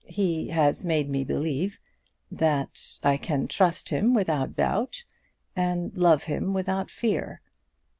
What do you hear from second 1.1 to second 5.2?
me believe that I can trust him without doubt,